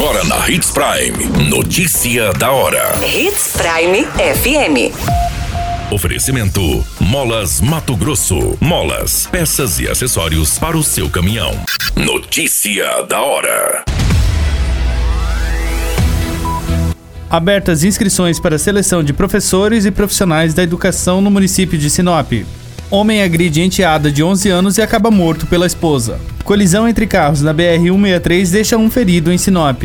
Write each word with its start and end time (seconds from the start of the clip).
Agora 0.00 0.24
na 0.24 0.48
Hits 0.48 0.70
Prime. 0.70 1.50
Notícia 1.50 2.32
da 2.32 2.50
hora. 2.50 2.98
Hits 3.04 3.52
Prime 3.52 4.06
FM. 4.06 4.96
Oferecimento: 5.92 6.82
Molas 6.98 7.60
Mato 7.60 7.94
Grosso. 7.94 8.56
Molas, 8.58 9.28
peças 9.30 9.78
e 9.78 9.86
acessórios 9.86 10.58
para 10.58 10.74
o 10.74 10.82
seu 10.82 11.10
caminhão. 11.10 11.52
Notícia 11.94 13.02
da 13.02 13.20
hora. 13.20 13.84
Abertas 17.28 17.84
inscrições 17.84 18.40
para 18.40 18.56
a 18.56 18.58
seleção 18.58 19.04
de 19.04 19.12
professores 19.12 19.84
e 19.84 19.90
profissionais 19.90 20.54
da 20.54 20.62
educação 20.62 21.20
no 21.20 21.30
município 21.30 21.78
de 21.78 21.90
Sinop. 21.90 22.32
Homem 22.90 23.22
agride 23.22 23.60
enteada 23.60 24.10
de 24.10 24.22
11 24.22 24.48
anos 24.48 24.78
e 24.78 24.82
acaba 24.82 25.10
morto 25.10 25.46
pela 25.46 25.66
esposa. 25.66 26.18
Colisão 26.44 26.88
entre 26.88 27.06
carros 27.06 27.42
na 27.42 27.54
BR-163 27.54 28.50
deixa 28.50 28.76
um 28.76 28.90
ferido 28.90 29.32
em 29.32 29.38
Sinop. 29.38 29.82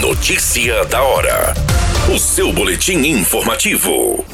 Notícia 0.00 0.84
da 0.86 1.02
hora. 1.02 1.54
O 2.14 2.18
seu 2.18 2.52
boletim 2.52 2.98
informativo. 3.06 4.24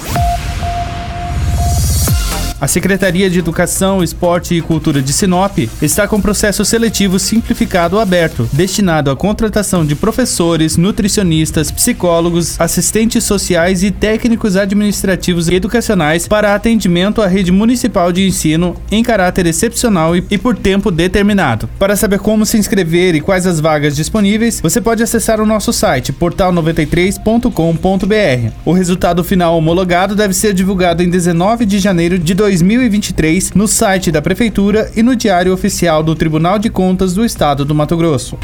A 2.60 2.68
Secretaria 2.68 3.28
de 3.28 3.36
Educação, 3.38 4.02
Esporte 4.02 4.54
e 4.54 4.62
Cultura 4.62 5.02
de 5.02 5.12
Sinop 5.12 5.58
está 5.82 6.06
com 6.06 6.20
processo 6.20 6.64
seletivo 6.64 7.18
simplificado 7.18 7.98
aberto, 7.98 8.48
destinado 8.52 9.10
à 9.10 9.16
contratação 9.16 9.84
de 9.84 9.96
professores, 9.96 10.76
nutricionistas, 10.76 11.72
psicólogos, 11.72 12.60
assistentes 12.60 13.24
sociais 13.24 13.82
e 13.82 13.90
técnicos 13.90 14.56
administrativos 14.56 15.48
e 15.48 15.54
educacionais 15.54 16.28
para 16.28 16.54
atendimento 16.54 17.20
à 17.20 17.26
rede 17.26 17.50
municipal 17.50 18.12
de 18.12 18.24
ensino 18.24 18.76
em 18.90 19.02
caráter 19.02 19.46
excepcional 19.46 20.14
e 20.16 20.38
por 20.38 20.56
tempo 20.56 20.92
determinado. 20.92 21.68
Para 21.78 21.96
saber 21.96 22.20
como 22.20 22.46
se 22.46 22.56
inscrever 22.56 23.16
e 23.16 23.20
quais 23.20 23.48
as 23.48 23.58
vagas 23.58 23.96
disponíveis, 23.96 24.60
você 24.60 24.80
pode 24.80 25.02
acessar 25.02 25.40
o 25.40 25.46
nosso 25.46 25.72
site 25.72 26.12
portal93.com.br. 26.12 28.52
O 28.64 28.72
resultado 28.72 29.24
final 29.24 29.58
homologado 29.58 30.14
deve 30.14 30.32
ser 30.32 30.54
divulgado 30.54 31.02
em 31.02 31.10
19 31.10 31.66
de 31.66 31.80
janeiro 31.80 32.16
de 32.16 32.32
2020. 32.32 32.43
2023 32.44 33.52
no 33.52 33.66
site 33.66 34.12
da 34.12 34.20
Prefeitura 34.20 34.92
e 34.94 35.02
no 35.02 35.16
Diário 35.16 35.50
Oficial 35.50 36.02
do 36.02 36.14
Tribunal 36.14 36.58
de 36.58 36.68
Contas 36.68 37.14
do 37.14 37.24
Estado 37.24 37.64
do 37.64 37.74
Mato 37.74 37.96
Grosso. 37.96 38.38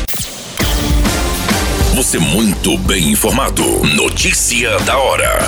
Você 1.94 2.18
muito 2.18 2.78
bem 2.78 3.10
informado. 3.10 3.62
Notícia 3.94 4.78
da 4.80 4.96
hora 4.96 5.38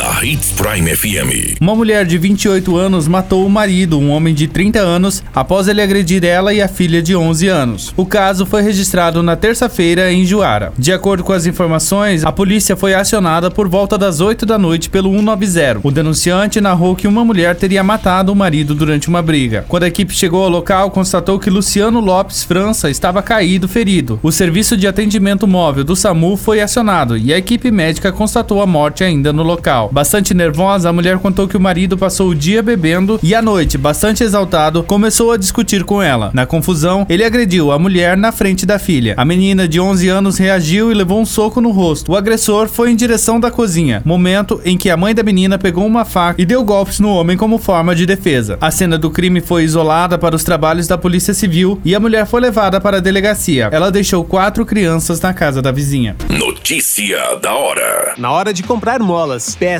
na 0.00 0.24
Hits 0.24 0.52
Prime 0.52 0.96
FM. 0.96 1.60
Uma 1.60 1.76
mulher 1.76 2.06
de 2.06 2.16
28 2.16 2.74
anos 2.74 3.06
matou 3.06 3.44
o 3.44 3.50
marido, 3.50 3.98
um 3.98 4.10
homem 4.10 4.32
de 4.32 4.48
30 4.48 4.78
anos, 4.78 5.22
após 5.34 5.68
ele 5.68 5.82
agredir 5.82 6.24
ela 6.24 6.54
e 6.54 6.62
a 6.62 6.68
filha 6.68 7.02
de 7.02 7.14
11 7.14 7.48
anos. 7.48 7.92
O 7.98 8.06
caso 8.06 8.46
foi 8.46 8.62
registrado 8.62 9.22
na 9.22 9.36
terça-feira 9.36 10.10
em 10.10 10.24
Juara. 10.24 10.72
De 10.78 10.90
acordo 10.90 11.22
com 11.22 11.34
as 11.34 11.44
informações, 11.44 12.24
a 12.24 12.32
polícia 12.32 12.78
foi 12.78 12.94
acionada 12.94 13.50
por 13.50 13.68
volta 13.68 13.98
das 13.98 14.20
8 14.20 14.46
da 14.46 14.56
noite 14.56 14.88
pelo 14.88 15.10
190. 15.10 15.80
O 15.82 15.90
denunciante 15.90 16.62
narrou 16.62 16.96
que 16.96 17.06
uma 17.06 17.22
mulher 17.22 17.54
teria 17.54 17.84
matado 17.84 18.32
o 18.32 18.36
marido 18.36 18.74
durante 18.74 19.06
uma 19.06 19.20
briga. 19.20 19.66
Quando 19.68 19.82
a 19.82 19.88
equipe 19.88 20.14
chegou 20.14 20.42
ao 20.42 20.48
local, 20.48 20.90
constatou 20.90 21.38
que 21.38 21.50
Luciano 21.50 22.00
Lopes 22.00 22.42
França 22.42 22.88
estava 22.88 23.22
caído 23.22 23.68
ferido. 23.68 24.18
O 24.22 24.32
serviço 24.32 24.78
de 24.78 24.86
atendimento 24.86 25.46
móvel 25.46 25.84
do 25.84 25.94
SAMU 25.94 26.38
foi 26.38 26.62
acionado 26.62 27.18
e 27.18 27.34
a 27.34 27.38
equipe 27.38 27.70
médica 27.70 28.10
constatou 28.10 28.62
a 28.62 28.66
morte 28.66 29.04
ainda 29.04 29.30
no 29.30 29.42
local. 29.42 29.89
Bastante 29.90 30.32
nervosa, 30.32 30.88
a 30.88 30.92
mulher 30.92 31.18
contou 31.18 31.48
que 31.48 31.56
o 31.56 31.60
marido 31.60 31.98
passou 31.98 32.28
o 32.28 32.34
dia 32.34 32.62
bebendo 32.62 33.18
e 33.22 33.34
à 33.34 33.42
noite, 33.42 33.76
bastante 33.76 34.22
exaltado, 34.22 34.84
começou 34.84 35.32
a 35.32 35.36
discutir 35.36 35.82
com 35.82 36.00
ela. 36.00 36.30
Na 36.32 36.46
confusão, 36.46 37.04
ele 37.08 37.24
agrediu 37.24 37.72
a 37.72 37.78
mulher 37.78 38.16
na 38.16 38.30
frente 38.30 38.64
da 38.64 38.78
filha. 38.78 39.14
A 39.16 39.24
menina 39.24 39.66
de 39.66 39.80
11 39.80 40.08
anos 40.08 40.38
reagiu 40.38 40.92
e 40.92 40.94
levou 40.94 41.20
um 41.20 41.26
soco 41.26 41.60
no 41.60 41.70
rosto. 41.70 42.12
O 42.12 42.16
agressor 42.16 42.68
foi 42.68 42.90
em 42.92 42.96
direção 42.96 43.40
da 43.40 43.50
cozinha, 43.50 44.00
momento 44.04 44.60
em 44.64 44.78
que 44.78 44.90
a 44.90 44.96
mãe 44.96 45.12
da 45.12 45.24
menina 45.24 45.58
pegou 45.58 45.84
uma 45.84 46.04
faca 46.04 46.40
e 46.40 46.46
deu 46.46 46.62
golpes 46.62 47.00
no 47.00 47.10
homem 47.10 47.36
como 47.36 47.58
forma 47.58 47.94
de 47.94 48.06
defesa. 48.06 48.56
A 48.60 48.70
cena 48.70 48.96
do 48.96 49.10
crime 49.10 49.40
foi 49.40 49.64
isolada 49.64 50.16
para 50.16 50.36
os 50.36 50.44
trabalhos 50.44 50.86
da 50.86 50.96
Polícia 50.96 51.34
Civil 51.34 51.80
e 51.84 51.94
a 51.96 52.00
mulher 52.00 52.26
foi 52.26 52.40
levada 52.40 52.80
para 52.80 52.98
a 52.98 53.00
delegacia. 53.00 53.68
Ela 53.72 53.90
deixou 53.90 54.24
quatro 54.24 54.64
crianças 54.64 55.20
na 55.20 55.34
casa 55.34 55.60
da 55.60 55.72
vizinha. 55.72 56.14
Notícia 56.28 57.36
da 57.42 57.54
hora. 57.54 58.14
Na 58.16 58.30
hora 58.30 58.52
de 58.52 58.62
comprar 58.62 59.00
molas, 59.00 59.56
peças 59.56 59.79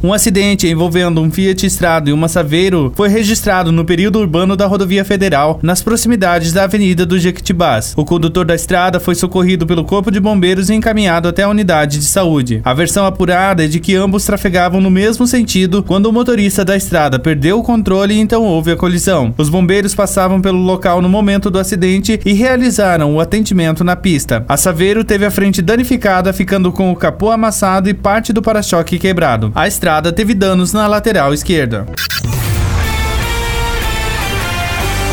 Um 0.00 0.12
acidente 0.12 0.68
envolvendo 0.68 1.20
um 1.20 1.28
Fiat 1.28 1.66
Strada 1.66 2.08
e 2.08 2.12
uma 2.12 2.28
Saveiro 2.28 2.92
foi 2.94 3.08
registrado 3.08 3.72
no 3.72 3.84
período 3.84 4.20
urbano 4.20 4.54
da 4.54 4.64
rodovia 4.64 5.04
federal, 5.04 5.58
nas 5.60 5.82
proximidades 5.82 6.52
da 6.52 6.62
Avenida 6.62 7.04
do 7.04 7.18
Jequitibás. 7.18 7.94
O 7.96 8.04
condutor 8.04 8.44
da 8.44 8.54
estrada 8.54 9.00
foi 9.00 9.16
socorrido 9.16 9.66
pelo 9.66 9.82
Corpo 9.82 10.12
de 10.12 10.20
Bombeiros 10.20 10.70
e 10.70 10.74
encaminhado 10.74 11.26
até 11.26 11.42
a 11.42 11.48
unidade 11.48 11.98
de 11.98 12.04
saúde. 12.04 12.60
A 12.64 12.72
versão 12.72 13.06
apurada 13.06 13.64
é 13.64 13.66
de 13.66 13.80
que 13.80 13.96
ambos 13.96 14.24
trafegavam 14.24 14.80
no 14.80 14.88
mesmo 14.88 15.26
sentido 15.26 15.82
quando 15.82 16.06
o 16.06 16.12
motorista 16.12 16.64
da 16.64 16.76
estrada 16.76 17.18
perdeu 17.18 17.58
o 17.58 17.64
controle 17.64 18.14
e 18.14 18.20
então 18.20 18.44
houve 18.44 18.70
a 18.70 18.76
colisão. 18.76 19.34
Os 19.36 19.48
bombeiros 19.48 19.96
passavam 19.96 20.40
pelo 20.40 20.62
local 20.62 21.02
no 21.02 21.08
momento 21.08 21.50
do 21.50 21.58
acidente 21.58 22.20
e 22.24 22.34
realizaram 22.34 23.16
o 23.16 23.20
atendimento 23.20 23.82
na 23.82 23.96
pista. 23.96 24.44
A 24.48 24.56
Saveiro 24.56 25.02
teve 25.02 25.26
a 25.26 25.30
frente 25.30 25.60
danificada, 25.60 26.32
ficando 26.32 26.70
com 26.70 26.92
o 26.92 26.96
capô 26.96 27.32
amassado 27.32 27.90
e 27.90 27.94
parte 27.94 28.32
do 28.32 28.40
para-choque 28.40 28.96
quebrado. 28.96 29.50
A 29.56 29.66
estrada 29.66 29.87
estrada 29.88 30.12
teve 30.12 30.34
danos 30.34 30.74
na 30.74 30.86
lateral 30.86 31.32
esquerda. 31.32 31.86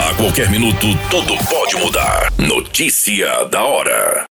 A 0.01 0.13
qualquer 0.15 0.49
minuto, 0.49 0.87
tudo 1.09 1.33
pode 1.49 1.77
mudar. 1.77 2.33
Notícia 2.37 3.45
da 3.45 3.63
hora. 3.63 4.25